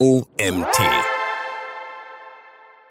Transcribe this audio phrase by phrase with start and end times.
[0.00, 0.78] OMT.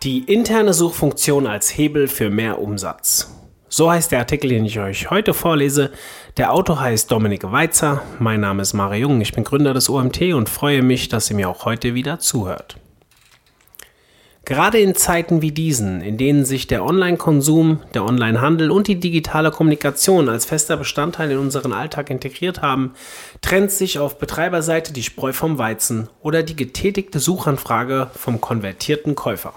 [0.04, 3.34] Die interne Suchfunktion als Hebel für mehr Umsatz.
[3.70, 5.92] So heißt der Artikel, den ich euch heute vorlese.
[6.36, 8.02] Der Autor heißt Dominik Weitzer.
[8.20, 9.22] Mein Name ist Mario Jung.
[9.22, 12.78] Ich bin Gründer des OMT und freue mich, dass ihr mir auch heute wieder zuhört.
[14.48, 19.52] Gerade in Zeiten wie diesen, in denen sich der Online-Konsum, der Online-Handel und die digitale
[19.52, 22.94] Kommunikation als fester Bestandteil in unseren Alltag integriert haben,
[23.42, 29.52] trennt sich auf Betreiberseite die Spreu vom Weizen oder die getätigte Suchanfrage vom konvertierten Käufer.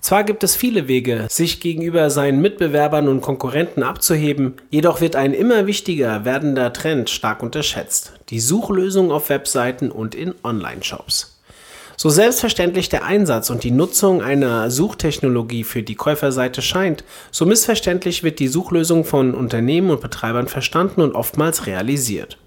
[0.00, 5.34] Zwar gibt es viele Wege, sich gegenüber seinen Mitbewerbern und Konkurrenten abzuheben, jedoch wird ein
[5.34, 11.41] immer wichtiger werdender Trend stark unterschätzt, die Suchlösung auf Webseiten und in Online-Shops.
[12.02, 18.24] So selbstverständlich der Einsatz und die Nutzung einer Suchtechnologie für die Käuferseite scheint, so missverständlich
[18.24, 22.38] wird die Suchlösung von Unternehmen und Betreibern verstanden und oftmals realisiert.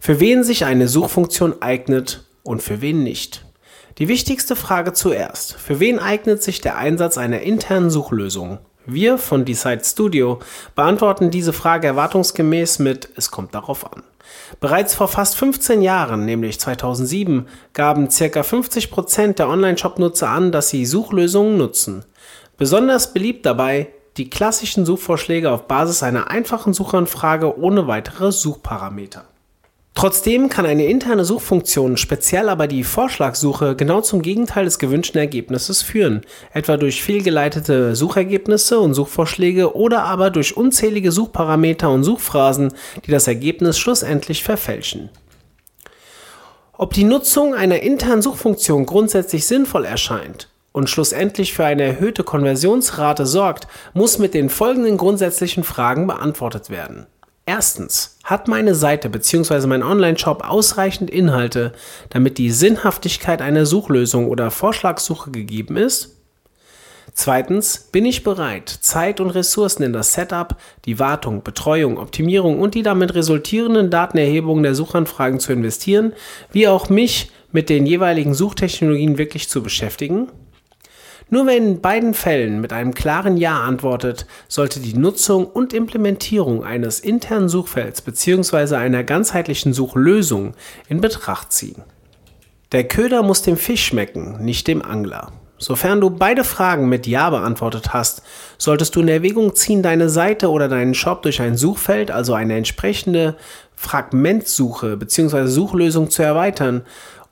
[0.00, 3.44] Für wen sich eine Suchfunktion eignet und für wen nicht.
[3.98, 5.52] Die wichtigste Frage zuerst.
[5.56, 8.58] Für wen eignet sich der Einsatz einer internen Suchlösung?
[8.90, 10.38] Wir von Decide Studio
[10.74, 14.02] beantworten diese Frage erwartungsgemäß mit Es kommt darauf an.
[14.60, 18.40] Bereits vor fast 15 Jahren, nämlich 2007, gaben ca.
[18.40, 22.06] 50% der Online-Shop-Nutzer an, dass sie Suchlösungen nutzen.
[22.56, 29.26] Besonders beliebt dabei die klassischen Suchvorschläge auf Basis einer einfachen Suchanfrage ohne weitere Suchparameter.
[29.98, 35.82] Trotzdem kann eine interne Suchfunktion, speziell aber die Vorschlagssuche, genau zum Gegenteil des gewünschten Ergebnisses
[35.82, 36.20] führen,
[36.54, 42.72] etwa durch fehlgeleitete Suchergebnisse und Suchvorschläge oder aber durch unzählige Suchparameter und Suchphrasen,
[43.06, 45.08] die das Ergebnis schlussendlich verfälschen.
[46.74, 53.26] Ob die Nutzung einer internen Suchfunktion grundsätzlich sinnvoll erscheint und schlussendlich für eine erhöhte Konversionsrate
[53.26, 57.08] sorgt, muss mit den folgenden grundsätzlichen Fragen beantwortet werden.
[57.48, 59.66] Erstens, hat meine Seite bzw.
[59.68, 61.72] mein Online-Shop ausreichend Inhalte,
[62.10, 66.14] damit die Sinnhaftigkeit einer Suchlösung oder Vorschlagssuche gegeben ist?
[67.14, 72.74] Zweitens, bin ich bereit, Zeit und Ressourcen in das Setup, die Wartung, Betreuung, Optimierung und
[72.74, 76.12] die damit resultierenden Datenerhebungen der Suchanfragen zu investieren,
[76.52, 80.28] wie auch mich mit den jeweiligen Suchtechnologien wirklich zu beschäftigen?
[81.30, 86.64] Nur wenn in beiden Fällen mit einem klaren Ja antwortet, sollte die Nutzung und Implementierung
[86.64, 88.76] eines internen Suchfelds bzw.
[88.76, 90.54] einer ganzheitlichen Suchlösung
[90.88, 91.82] in Betracht ziehen.
[92.72, 95.32] Der Köder muss dem Fisch schmecken, nicht dem Angler.
[95.58, 98.22] Sofern du beide Fragen mit Ja beantwortet hast,
[98.58, 102.56] solltest du in Erwägung ziehen, deine Seite oder deinen Shop durch ein Suchfeld, also eine
[102.56, 103.36] entsprechende
[103.74, 105.46] Fragmentsuche bzw.
[105.46, 106.82] Suchlösung zu erweitern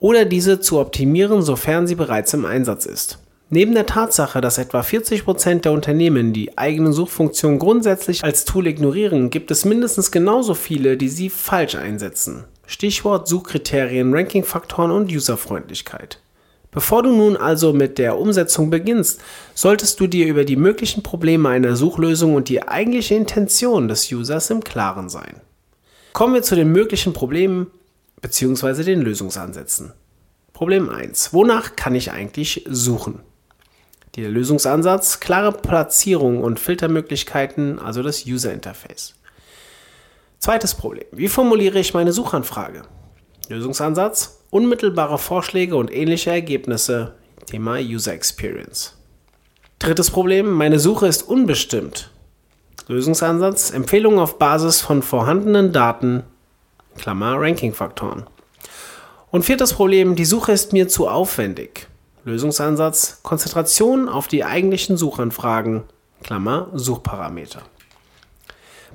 [0.01, 3.19] oder diese zu optimieren, sofern sie bereits im Einsatz ist.
[3.49, 9.31] Neben der Tatsache, dass etwa 40% der Unternehmen die eigene Suchfunktion grundsätzlich als Tool ignorieren,
[9.31, 12.45] gibt es mindestens genauso viele, die sie falsch einsetzen.
[12.67, 16.21] Stichwort Suchkriterien, Rankingfaktoren und Userfreundlichkeit.
[16.73, 19.21] Bevor du nun also mit der Umsetzung beginnst,
[19.55, 24.51] solltest du dir über die möglichen Probleme einer Suchlösung und die eigentliche Intention des Users
[24.51, 25.41] im Klaren sein.
[26.13, 27.69] Kommen wir zu den möglichen Problemen
[28.21, 28.83] bzw.
[28.83, 29.93] den Lösungsansätzen.
[30.53, 31.33] Problem 1.
[31.33, 33.21] Wonach kann ich eigentlich suchen?
[34.17, 39.15] Der Lösungsansatz, klare Platzierung und Filtermöglichkeiten, also das User Interface.
[40.39, 41.05] Zweites Problem.
[41.13, 42.83] Wie formuliere ich meine Suchanfrage?
[43.49, 47.15] Lösungsansatz, unmittelbare Vorschläge und ähnliche Ergebnisse.
[47.45, 48.97] Thema User Experience.
[49.79, 50.51] Drittes Problem.
[50.51, 52.11] Meine Suche ist unbestimmt.
[52.89, 56.23] Lösungsansatz, Empfehlungen auf Basis von vorhandenen Daten,
[56.97, 58.25] Klammer Rankingfaktoren.
[59.31, 61.89] Und viertes Problem, die Suche ist mir zu aufwendig.
[62.27, 65.85] Lösungsansatz Konzentration auf die eigentlichen Suchanfragen,
[66.25, 67.63] Klammer Suchparameter.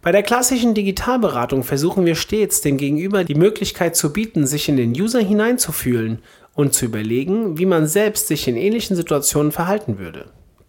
[0.02, 4.75] Bei der klassischen Digitalberatung versuchen wir stets, dem Gegenüber die Möglichkeit zu bieten, sich in
[4.75, 6.20] den User hineinzufühlen
[6.56, 10.25] und zu überlegen, wie man selbst sich in ähnlichen Situationen verhalten würde.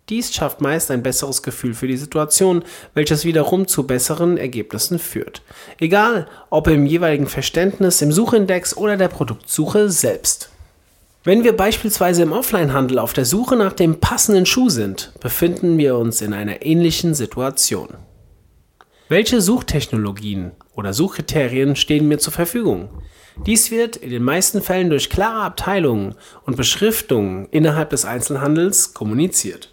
[0.09, 2.63] Dies schafft meist ein besseres Gefühl für die Situation,
[2.95, 5.43] welches wiederum zu besseren Ergebnissen führt.
[5.81, 10.52] Egal, ob im jeweiligen Verständnis, im Suchindex oder der Produktsuche selbst.
[11.25, 15.97] Wenn wir beispielsweise im Offline-Handel auf der Suche nach dem passenden Schuh sind, befinden wir
[15.97, 17.91] uns in einer ähnlichen Situation.
[19.09, 22.89] Welche Suchtechnologien oder Suchkriterien stehen mir zur Verfügung?
[23.47, 29.69] Dies wird in den meisten Fällen durch klare Abteilungen und Beschriftungen innerhalb des Einzelhandels kommuniziert.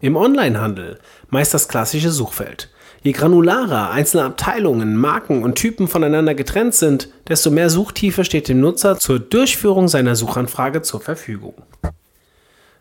[0.00, 0.98] Im Onlinehandel
[1.30, 2.68] meist das klassische Suchfeld.
[3.04, 8.60] Je granularer einzelne Abteilungen, Marken und Typen voneinander getrennt sind, desto mehr Suchtiefe steht dem
[8.60, 11.54] Nutzer zur Durchführung seiner Suchanfrage zur Verfügung.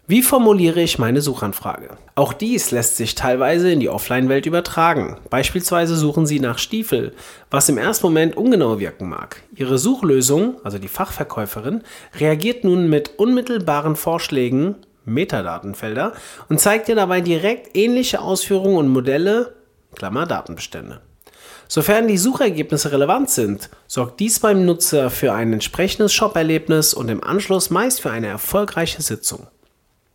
[0.06, 1.98] Wie formuliere ich meine Suchanfrage?
[2.16, 5.18] Auch dies lässt sich teilweise in die Offline-Welt übertragen.
[5.30, 7.14] Beispielsweise suchen Sie nach Stiefel,
[7.50, 9.42] was im ersten Moment ungenau wirken mag.
[9.56, 11.82] Ihre Suchlösung, also die Fachverkäuferin,
[12.20, 14.76] reagiert nun mit unmittelbaren Vorschlägen,
[15.06, 16.14] Metadatenfelder,
[16.50, 19.56] und zeigt dir dabei direkt ähnliche Ausführungen und Modelle,
[19.96, 21.02] Klammer Datenbestände.
[21.68, 27.24] Sofern die Suchergebnisse relevant sind, sorgt dies beim Nutzer für ein entsprechendes Shop-Erlebnis und im
[27.24, 29.48] Anschluss meist für eine erfolgreiche Sitzung.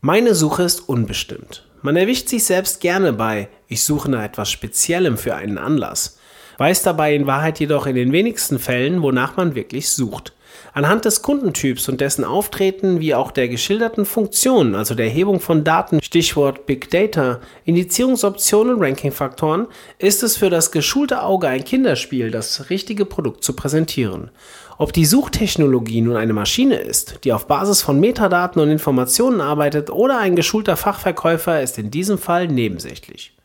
[0.02, 1.66] Meine Suche ist unbestimmt.
[1.80, 6.18] Man erwischt sich selbst gerne bei, ich suche nach etwas Speziellem für einen Anlass,
[6.58, 10.34] weiß dabei in Wahrheit jedoch in den wenigsten Fällen, wonach man wirklich sucht.
[10.72, 15.64] Anhand des Kundentyps und dessen Auftreten wie auch der geschilderten Funktionen, also der Erhebung von
[15.64, 19.66] Daten, Stichwort Big Data, Indizierungsoptionen und Rankingfaktoren,
[19.98, 24.30] ist es für das geschulte Auge ein Kinderspiel, das richtige Produkt zu präsentieren.
[24.78, 29.90] Ob die Suchtechnologie nun eine Maschine ist, die auf Basis von Metadaten und Informationen arbeitet,
[29.90, 33.35] oder ein geschulter Fachverkäufer, ist in diesem Fall nebensächlich.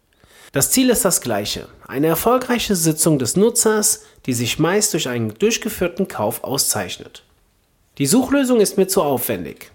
[0.54, 5.34] Das Ziel ist das gleiche, eine erfolgreiche Sitzung des Nutzers, die sich meist durch einen
[5.34, 7.24] durchgeführten Kauf auszeichnet.
[7.98, 9.72] Die Suchlösung ist mir zu aufwendig.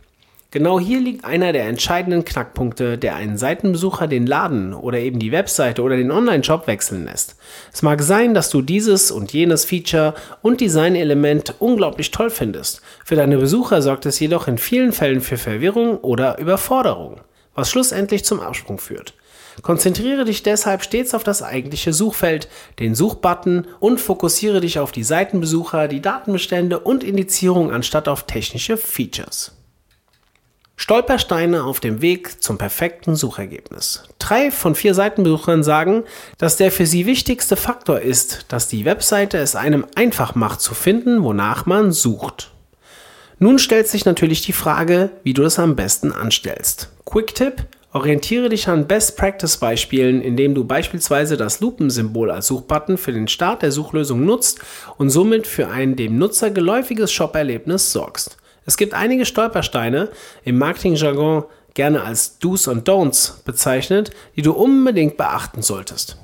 [0.51, 5.33] Genau hier liegt einer der entscheidenden Knackpunkte, der einen Seitenbesucher den Laden oder eben die
[5.33, 7.37] Webseite oder den Online-Shop wechseln lässt.
[7.73, 10.13] Es mag sein, dass du dieses und jenes Feature
[10.43, 12.83] und Designelement unglaublich toll findest.
[13.03, 17.23] Für deine Besucher sorgt es jedoch in vielen Fällen für Verwirrung oder Überforderung,
[17.55, 19.15] was schlussendlich zum Absprung führt.
[19.63, 22.49] Konzentriere dich deshalb stets auf das eigentliche Suchfeld,
[22.79, 28.77] den Suchbutton und fokussiere dich auf die Seitenbesucher, die Datenbestände und Indizierung anstatt auf technische
[28.77, 29.53] Features.
[30.79, 34.05] Stolpersteine auf dem Weg zum perfekten Suchergebnis.
[34.19, 36.05] Drei von vier Seitenbesuchern sagen,
[36.37, 40.75] dass der für sie wichtigste Faktor ist, dass die Webseite es einem einfach macht zu
[40.75, 42.53] finden, wonach man sucht.
[43.39, 46.91] Nun stellt sich natürlich die Frage, wie du das am besten anstellst.
[47.07, 47.65] Quick Tip:
[47.97, 53.73] Orientiere dich an Best-Practice-Beispielen, indem du beispielsweise das Lupensymbol als Suchbutton für den Start der
[53.73, 54.61] Suchlösung nutzt
[54.99, 58.37] und somit für ein dem Nutzer geläufiges Shop-Erlebnis sorgst.
[58.67, 60.11] Es gibt einige Stolpersteine,
[60.45, 66.19] im Marketingjargon gerne als Do's und Don'ts bezeichnet, die du unbedingt beachten solltest.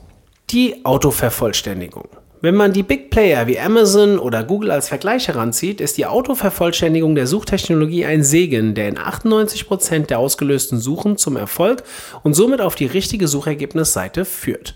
[0.50, 2.10] Die Autovervollständigung.
[2.44, 7.14] Wenn man die Big Player wie Amazon oder Google als Vergleich heranzieht, ist die Autovervollständigung
[7.14, 11.84] der Suchtechnologie ein Segen, der in 98% der ausgelösten Suchen zum Erfolg
[12.24, 14.74] und somit auf die richtige Suchergebnisseite führt.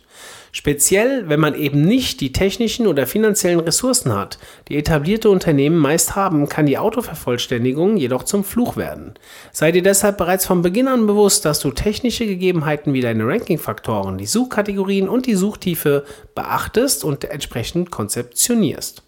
[0.58, 4.38] Speziell, wenn man eben nicht die technischen oder finanziellen Ressourcen hat,
[4.68, 9.12] die etablierte Unternehmen meist haben, kann die Autovervollständigung jedoch zum Fluch werden.
[9.52, 14.16] Sei dir deshalb bereits von Beginn an bewusst, dass du technische Gegebenheiten wie deine Rankingfaktoren,
[14.16, 19.02] die Suchkategorien und die Suchtiefe beachtest und entsprechend konzeptionierst.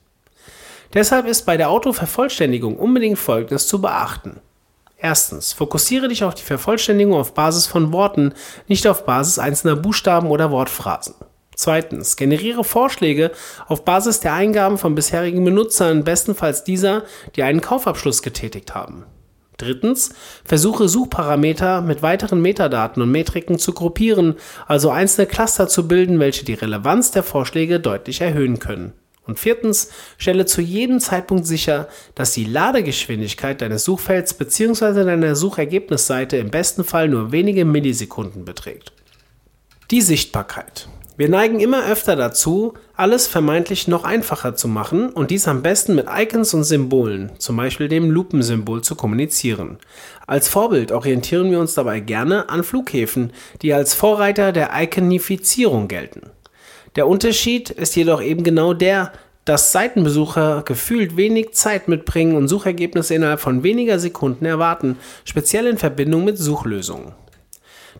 [0.92, 4.38] Deshalb ist bei der Autovervollständigung unbedingt Folgendes zu beachten.
[4.98, 8.34] Erstens, fokussiere dich auf die Vervollständigung auf Basis von Worten,
[8.66, 11.14] nicht auf Basis einzelner Buchstaben oder Wortphrasen.
[11.58, 13.32] Zweitens, generiere Vorschläge
[13.66, 17.02] auf Basis der Eingaben von bisherigen Benutzern, bestenfalls dieser,
[17.34, 19.06] die einen Kaufabschluss getätigt haben.
[19.56, 20.10] Drittens,
[20.44, 24.36] versuche Suchparameter mit weiteren Metadaten und Metriken zu gruppieren,
[24.68, 28.92] also einzelne Cluster zu bilden, welche die Relevanz der Vorschläge deutlich erhöhen können.
[29.26, 35.02] Und viertens, stelle zu jedem Zeitpunkt sicher, dass die Ladegeschwindigkeit deines Suchfelds bzw.
[35.02, 38.92] deiner Suchergebnisseite im besten Fall nur wenige Millisekunden beträgt.
[39.90, 40.88] Die Sichtbarkeit.
[41.18, 45.96] Wir neigen immer öfter dazu, alles vermeintlich noch einfacher zu machen und dies am besten
[45.96, 49.78] mit Icons und Symbolen, zum Beispiel dem Lupensymbol, zu kommunizieren.
[50.28, 56.30] Als Vorbild orientieren wir uns dabei gerne an Flughäfen, die als Vorreiter der Iconifizierung gelten.
[56.94, 59.10] Der Unterschied ist jedoch eben genau der,
[59.44, 65.78] dass Seitenbesucher gefühlt wenig Zeit mitbringen und Suchergebnisse innerhalb von weniger Sekunden erwarten, speziell in
[65.78, 67.12] Verbindung mit Suchlösungen.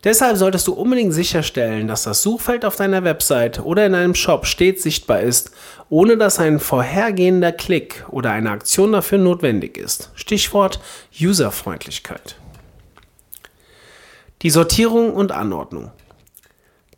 [0.05, 4.47] Deshalb solltest du unbedingt sicherstellen, dass das Suchfeld auf deiner Website oder in einem Shop
[4.47, 5.51] stets sichtbar ist,
[5.89, 10.11] ohne dass ein vorhergehender Klick oder eine Aktion dafür notwendig ist.
[10.15, 10.81] Stichwort
[11.21, 12.37] Userfreundlichkeit.
[14.43, 15.91] Die Sortierung und Anordnung.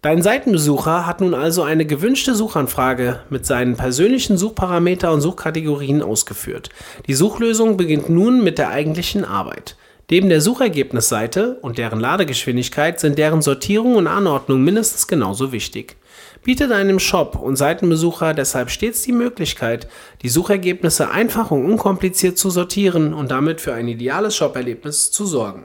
[0.02, 6.70] Dein Seitenbesucher hat nun also eine gewünschte Suchanfrage mit seinen persönlichen Suchparameter und Suchkategorien ausgeführt.
[7.06, 9.76] Die Suchlösung beginnt nun mit der eigentlichen Arbeit.
[10.10, 15.96] Neben der Suchergebnisseite und deren Ladegeschwindigkeit sind deren Sortierung und Anordnung mindestens genauso wichtig.
[16.42, 19.86] Biete deinem Shop und Seitenbesucher deshalb stets die Möglichkeit,
[20.22, 25.64] die Suchergebnisse einfach und unkompliziert zu sortieren und damit für ein ideales Shop-Erlebnis zu sorgen.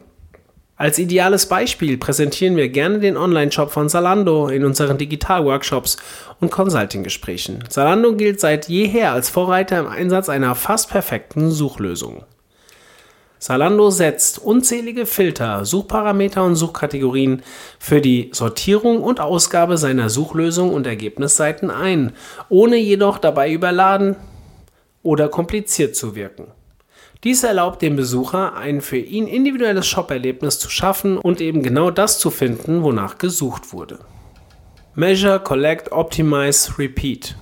[0.75, 5.97] Als ideales Beispiel präsentieren wir gerne den Online-Shop von Zalando in unseren Digital-Workshops
[6.39, 7.63] und Consulting-Gesprächen.
[7.69, 12.25] Zalando gilt seit jeher als Vorreiter im Einsatz einer fast perfekten Suchlösung.
[13.39, 17.43] Zalando setzt unzählige Filter, Suchparameter und Suchkategorien
[17.79, 22.13] für die Sortierung und Ausgabe seiner Suchlösung und Ergebnisseiten ein,
[22.49, 24.15] ohne jedoch dabei überladen
[25.03, 26.47] oder kompliziert zu wirken.
[27.23, 32.19] Dies erlaubt dem Besucher, ein für ihn individuelles Shop-Erlebnis zu schaffen und eben genau das
[32.19, 33.99] zu finden, wonach gesucht wurde.
[34.93, 37.35] Measure, Collect, Optimize, Repeat.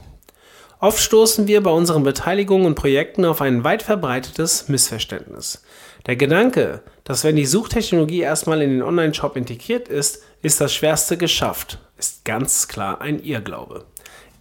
[0.84, 5.64] Oft stoßen wir bei unseren Beteiligungen und Projekten auf ein weit verbreitetes Missverständnis.
[6.08, 11.16] Der Gedanke, dass wenn die Suchtechnologie erstmal in den Online-Shop integriert ist, ist das Schwerste
[11.16, 13.86] geschafft, ist ganz klar ein Irrglaube.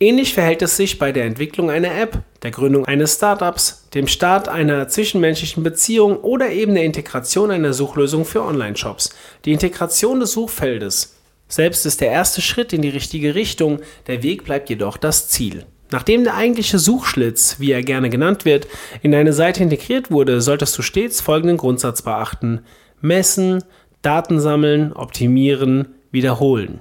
[0.00, 4.49] Ähnlich verhält es sich bei der Entwicklung einer App, der Gründung eines Startups, dem Start
[4.49, 9.11] einer zwischenmenschlichen Beziehung oder eben der Integration einer Suchlösung für Online-Shops.
[9.44, 11.14] Die Integration des Suchfeldes
[11.46, 15.66] selbst ist der erste Schritt in die richtige Richtung, der Weg bleibt jedoch das Ziel.
[15.92, 18.66] Nachdem der eigentliche Suchschlitz, wie er gerne genannt wird,
[19.02, 22.62] in eine Seite integriert wurde, solltest du stets folgenden Grundsatz beachten.
[23.00, 23.62] Messen,
[24.00, 26.80] Daten sammeln, optimieren, wiederholen.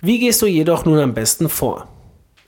[0.00, 1.88] Wie gehst du jedoch nun am besten vor?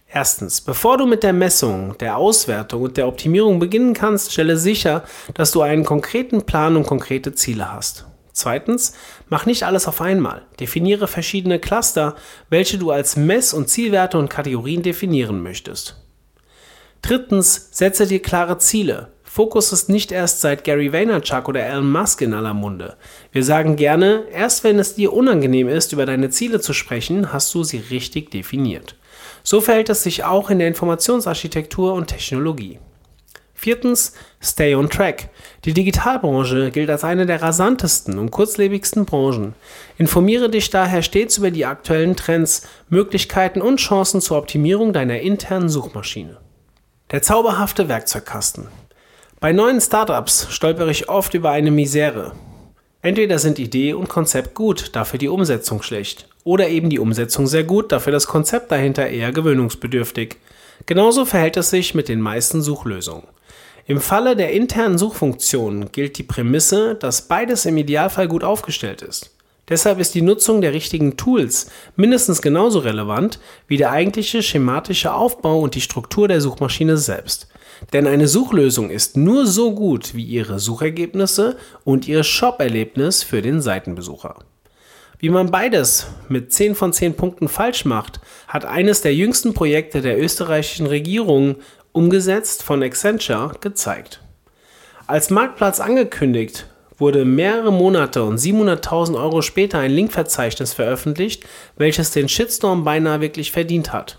[0.09, 5.03] Erstens, bevor du mit der Messung, der Auswertung und der Optimierung beginnen kannst, stelle sicher,
[5.35, 8.07] dass du einen konkreten Plan und konkrete Ziele hast.
[8.35, 8.95] Zweitens,
[9.29, 10.43] mach nicht alles auf einmal.
[10.59, 12.17] Definiere verschiedene Cluster,
[12.51, 16.03] welche du als Mess- und Zielwerte und Kategorien definieren möchtest.
[17.01, 19.13] Drittens, setze dir klare Ziele.
[19.23, 22.97] Fokus ist nicht erst seit Gary Vaynerchuk oder Elon Musk in aller Munde.
[23.31, 27.55] Wir sagen gerne, erst wenn es dir unangenehm ist, über deine Ziele zu sprechen, hast
[27.55, 28.97] du sie richtig definiert.
[29.45, 32.81] So verhält es sich auch in der Informationsarchitektur und Technologie.
[33.65, 35.31] Viertens, stay on track.
[35.65, 39.55] Die Digitalbranche gilt als eine der rasantesten und kurzlebigsten Branchen.
[39.97, 45.71] Informiere dich daher stets über die aktuellen Trends, Möglichkeiten und Chancen zur Optimierung deiner internen
[45.71, 46.37] Suchmaschine.
[47.11, 48.67] Der zauberhafte Werkzeugkasten.
[49.41, 52.33] Bei neuen Startups stolpere ich oft über eine Misere.
[53.01, 57.65] Entweder sind Idee und Konzept gut, dafür die Umsetzung schlecht, oder eben die Umsetzung sehr
[57.65, 60.37] gut, dafür das Konzept dahinter eher gewöhnungsbedürftig.
[60.85, 63.25] Genauso verhält es sich mit den meisten Suchlösungen.
[63.87, 69.31] Im Falle der internen Suchfunktion gilt die Prämisse, dass beides im Idealfall gut aufgestellt ist.
[69.69, 73.39] Deshalb ist die Nutzung der richtigen Tools mindestens genauso relevant
[73.69, 77.49] wie der eigentliche schematische Aufbau und die Struktur der Suchmaschine selbst.
[77.93, 83.61] Denn eine Suchlösung ist nur so gut wie ihre Suchergebnisse und ihr Shop-Erlebnis für den
[83.61, 84.37] Seitenbesucher.
[85.19, 90.01] Wie man beides mit 10 von 10 Punkten falsch macht, hat eines der jüngsten Projekte
[90.03, 91.57] der österreichischen Regierung
[91.95, 94.21] umgesetzt von Accenture, gezeigt.
[95.07, 96.67] Als Marktplatz angekündigt,
[96.99, 101.45] wurde mehrere Monate und 700.000 Euro später ein Linkverzeichnis veröffentlicht,
[101.77, 104.19] welches den Shitstorm beinahe wirklich verdient hat.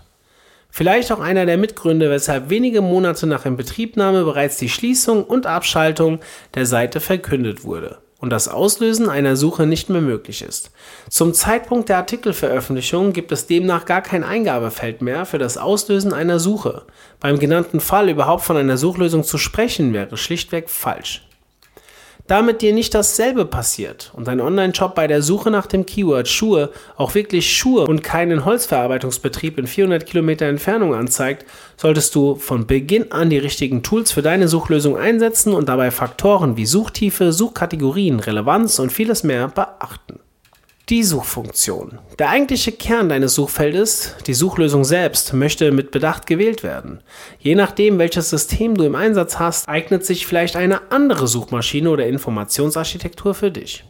[0.70, 6.20] Vielleicht auch einer der Mitgründe, weshalb wenige Monate nach Inbetriebnahme bereits die Schließung und Abschaltung
[6.54, 10.70] der Seite verkündet wurde und das Auslösen einer Suche nicht mehr möglich ist.
[11.10, 16.38] Zum Zeitpunkt der Artikelveröffentlichung gibt es demnach gar kein Eingabefeld mehr für das Auslösen einer
[16.38, 16.82] Suche.
[17.20, 21.26] Beim genannten Fall überhaupt von einer Suchlösung zu sprechen wäre schlichtweg falsch.
[22.26, 26.70] Damit dir nicht dasselbe passiert und dein Online-Shop bei der Suche nach dem Keyword Schuhe
[26.96, 33.12] auch wirklich Schuhe und keinen Holzverarbeitungsbetrieb in 400 Kilometer Entfernung anzeigt, solltest du von Beginn
[33.12, 38.80] an die richtigen Tools für deine Suchlösung einsetzen und dabei Faktoren wie Suchtiefe, Suchkategorien, Relevanz
[38.80, 40.18] und vieles mehr beachten.
[40.88, 41.98] Die Suchfunktion.
[42.20, 47.00] Der eigentliche Kern deines Suchfeldes, die Suchlösung selbst, möchte mit Bedacht gewählt werden.
[47.40, 52.06] Je nachdem, welches System du im Einsatz hast, eignet sich vielleicht eine andere Suchmaschine oder
[52.06, 53.84] Informationsarchitektur für dich.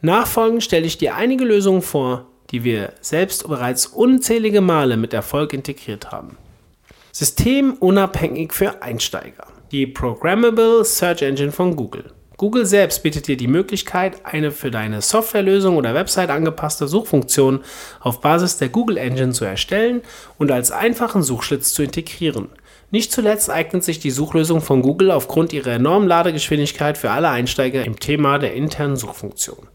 [0.00, 5.52] Nachfolgend stelle ich dir einige Lösungen vor, die wir selbst bereits unzählige Male mit Erfolg
[5.52, 6.38] integriert haben.
[7.12, 9.48] Systemunabhängig für Einsteiger.
[9.70, 12.10] Die Programmable Search Engine von Google.
[12.42, 17.60] Google selbst bietet dir die Möglichkeit, eine für deine Softwarelösung oder Website angepasste Suchfunktion
[18.00, 20.02] auf Basis der Google Engine zu erstellen
[20.38, 22.48] und als einfachen Suchschlitz zu integrieren.
[22.90, 27.84] Nicht zuletzt eignet sich die Suchlösung von Google aufgrund ihrer enormen Ladegeschwindigkeit für alle Einsteiger
[27.84, 29.68] im Thema der internen Suchfunktion.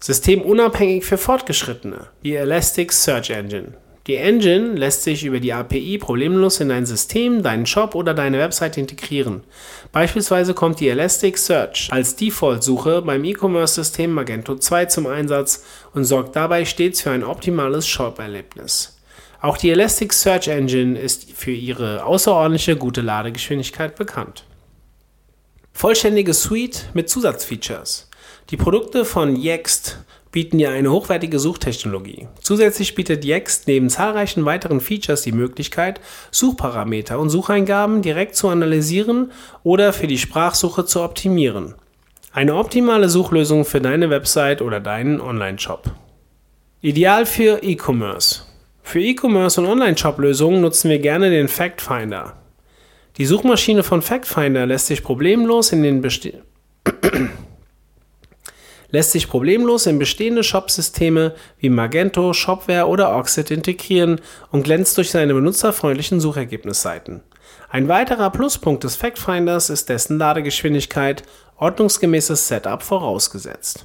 [0.00, 3.74] Systemunabhängig für Fortgeschrittene, die Elastic Search Engine.
[4.06, 8.38] Die Engine lässt sich über die API problemlos in dein System, deinen Shop oder deine
[8.38, 9.44] Website integrieren.
[9.92, 16.66] Beispielsweise kommt die Elasticsearch als Default-Suche beim E-Commerce-System Magento 2 zum Einsatz und sorgt dabei
[16.66, 18.98] stets für ein optimales Shop-Erlebnis.
[19.40, 24.44] Auch die Elasticsearch Engine ist für ihre außerordentliche gute Ladegeschwindigkeit bekannt.
[25.72, 28.10] Vollständige Suite mit Zusatzfeatures.
[28.50, 29.98] Die Produkte von Yext
[30.34, 32.26] bieten dir eine hochwertige Suchtechnologie.
[32.40, 36.00] Zusätzlich bietet Yext neben zahlreichen weiteren Features die Möglichkeit,
[36.32, 39.30] Suchparameter und Sucheingaben direkt zu analysieren
[39.62, 41.76] oder für die Sprachsuche zu optimieren.
[42.32, 45.92] Eine optimale Suchlösung für deine Website oder deinen Online-Shop.
[46.80, 48.40] Ideal für E-Commerce.
[48.82, 52.34] Für E-Commerce und Online-Shop-Lösungen nutzen wir gerne den Fact Finder.
[53.18, 56.42] Die Suchmaschine von Fact Finder lässt sich problemlos in den Beste
[58.94, 64.20] lässt sich problemlos in bestehende Shop-Systeme wie Magento, Shopware oder Oxid integrieren
[64.52, 67.20] und glänzt durch seine benutzerfreundlichen Suchergebnisseiten.
[67.68, 71.24] Ein weiterer Pluspunkt des Factfinders ist dessen Ladegeschwindigkeit,
[71.56, 73.84] ordnungsgemäßes Setup vorausgesetzt.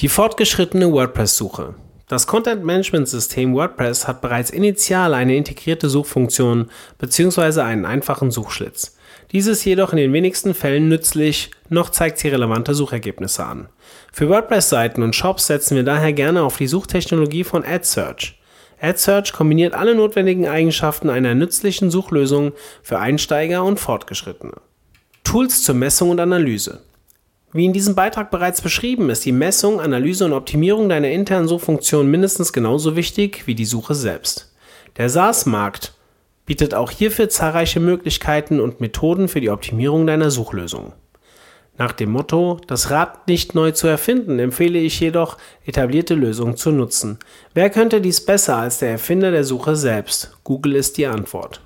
[0.00, 1.76] Die fortgeschrittene WordPress-Suche.
[2.08, 7.60] Das Content-Management-System WordPress hat bereits initial eine integrierte Suchfunktion bzw.
[7.60, 8.96] einen einfachen Suchschlitz.
[9.30, 13.68] Dies ist jedoch in den wenigsten Fällen nützlich, noch zeigt sie relevante Suchergebnisse an.
[14.12, 18.38] Für WordPress-Seiten und Shops setzen wir daher gerne auf die Suchtechnologie von AdSearch.
[18.80, 22.52] AdSearch kombiniert alle notwendigen Eigenschaften einer nützlichen Suchlösung
[22.82, 24.54] für Einsteiger und Fortgeschrittene.
[25.22, 26.80] Tools zur Messung und Analyse.
[27.52, 32.10] Wie in diesem Beitrag bereits beschrieben, ist die Messung, Analyse und Optimierung deiner internen Suchfunktion
[32.10, 34.54] mindestens genauso wichtig wie die Suche selbst.
[34.96, 35.94] Der SaaS-Markt
[36.46, 40.92] bietet auch hierfür zahlreiche Möglichkeiten und Methoden für die Optimierung deiner Suchlösung.
[41.80, 46.72] Nach dem Motto, das Rad nicht neu zu erfinden, empfehle ich jedoch, etablierte Lösungen zu
[46.72, 47.18] nutzen.
[47.54, 50.36] Wer könnte dies besser als der Erfinder der Suche selbst?
[50.44, 51.62] Google ist die Antwort.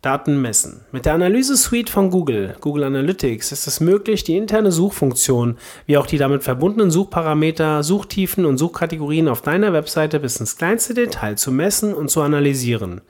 [0.00, 0.82] Daten messen.
[0.92, 6.06] Mit der Analyse-Suite von Google, Google Analytics, ist es möglich, die interne Suchfunktion wie auch
[6.06, 11.50] die damit verbundenen Suchparameter, Suchtiefen und Suchkategorien auf deiner Webseite bis ins kleinste Detail zu
[11.50, 13.00] messen und zu analysieren.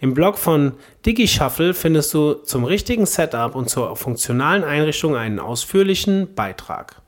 [0.00, 0.72] Im Blog von
[1.06, 7.03] DigiShuffle findest du zum richtigen Setup und zur funktionalen Einrichtung einen ausführlichen Beitrag.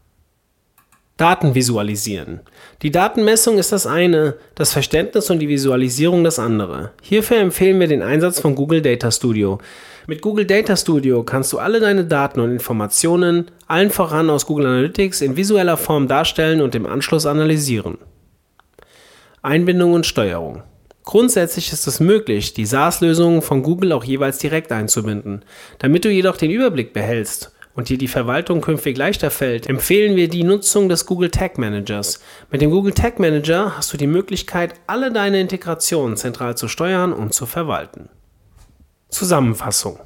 [1.16, 2.40] Daten visualisieren.
[2.82, 6.90] Die Datenmessung ist das eine, das Verständnis und die Visualisierung das andere.
[7.00, 9.58] Hierfür empfehlen wir den Einsatz von Google Data Studio.
[10.06, 14.66] Mit Google Data Studio kannst du alle deine Daten und Informationen, allen voran aus Google
[14.66, 17.96] Analytics, in visueller Form darstellen und im Anschluss analysieren.
[19.40, 20.64] Einbindung und Steuerung.
[21.04, 25.46] Grundsätzlich ist es möglich, die SaaS-Lösungen von Google auch jeweils direkt einzubinden.
[25.78, 30.28] Damit du jedoch den Überblick behältst und dir die Verwaltung künftig leichter fällt, empfehlen wir
[30.28, 32.20] die Nutzung des Google Tag Managers.
[32.50, 37.12] Mit dem Google Tag Manager hast du die Möglichkeit, alle deine Integrationen zentral zu steuern
[37.12, 38.08] und zu verwalten.
[39.10, 40.00] Zusammenfassung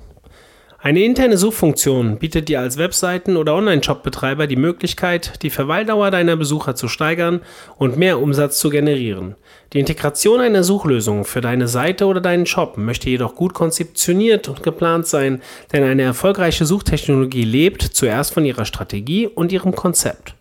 [0.82, 6.74] eine interne Suchfunktion bietet dir als Webseiten- oder Online-Shop-Betreiber die Möglichkeit, die Verweildauer deiner Besucher
[6.74, 7.42] zu steigern
[7.76, 9.36] und mehr Umsatz zu generieren.
[9.72, 14.64] Die Integration einer Suchlösung für deine Seite oder deinen Shop möchte jedoch gut konzeptioniert und
[14.64, 15.40] geplant sein,
[15.72, 20.34] denn eine erfolgreiche Suchtechnologie lebt zuerst von ihrer Strategie und ihrem Konzept.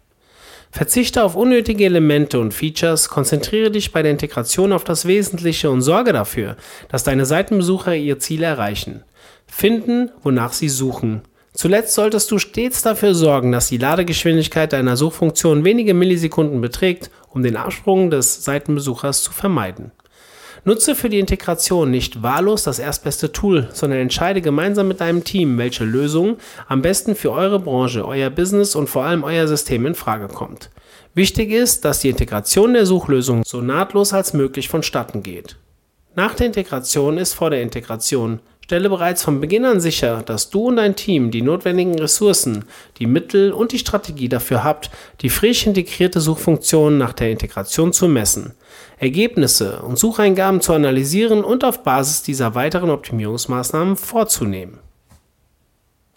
[0.72, 5.82] Verzichte auf unnötige Elemente und Features, konzentriere dich bei der Integration auf das Wesentliche und
[5.82, 6.58] sorge dafür,
[6.90, 9.04] dass deine Seitenbesucher ihr Ziel erreichen.
[9.46, 11.22] Finden, wonach sie suchen.
[11.54, 17.44] Zuletzt solltest du stets dafür sorgen, dass die Ladegeschwindigkeit deiner Suchfunktion wenige Millisekunden beträgt, um
[17.44, 19.92] den Absprung des Seitenbesuchers zu vermeiden.
[20.66, 25.58] Nutze für die Integration nicht wahllos das erstbeste Tool, sondern entscheide gemeinsam mit deinem Team,
[25.58, 26.38] welche Lösung
[26.68, 30.70] am besten für eure Branche, euer Business und vor allem euer System in Frage kommt.
[31.14, 35.56] Wichtig ist, dass die Integration der Suchlösung so nahtlos als möglich vonstatten geht.
[36.16, 38.42] Nach der Integration ist vor der Integration.
[38.70, 42.66] Stelle bereits von Beginn an sicher, dass du und dein Team die notwendigen Ressourcen,
[43.00, 48.08] die Mittel und die Strategie dafür habt, die frisch integrierte Suchfunktion nach der Integration zu
[48.08, 48.54] messen,
[49.00, 54.78] Ergebnisse und Sucheingaben zu analysieren und auf Basis dieser weiteren Optimierungsmaßnahmen vorzunehmen.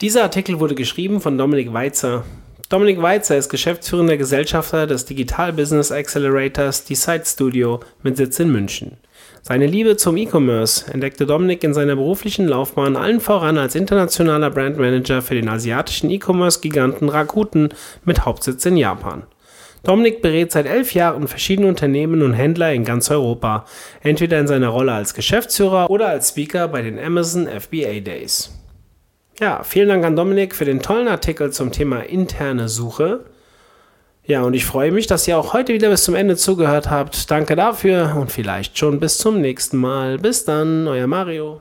[0.03, 2.23] Dieser Artikel wurde geschrieben von Dominik Weitzer.
[2.69, 8.99] Dominik Weitzer ist geschäftsführender Gesellschafter des Digital Business Accelerators Decide Studio mit Sitz in München.
[9.45, 15.21] Seine Liebe zum E-Commerce entdeckte Dominik in seiner beruflichen Laufbahn allen voran als internationaler Brandmanager
[15.21, 17.71] für den asiatischen E-Commerce-Giganten Rakuten
[18.05, 19.25] mit Hauptsitz in Japan.
[19.83, 23.65] Dominik berät seit elf Jahren verschiedene Unternehmen und Händler in ganz Europa,
[24.01, 28.57] entweder in seiner Rolle als Geschäftsführer oder als Speaker bei den Amazon FBA Days.
[29.41, 33.25] Ja, vielen Dank an Dominik für den tollen Artikel zum Thema interne Suche.
[34.25, 37.31] Ja, und ich freue mich, dass ihr auch heute wieder bis zum Ende zugehört habt.
[37.31, 40.19] Danke dafür und vielleicht schon bis zum nächsten Mal.
[40.19, 41.61] Bis dann, euer Mario.